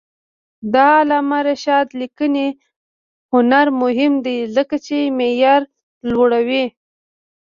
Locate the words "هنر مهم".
3.33-4.13